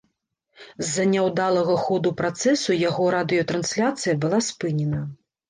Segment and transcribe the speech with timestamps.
[0.85, 5.05] З-за няўдалага ходу працэсу яго радыётрансляцыя была спынена.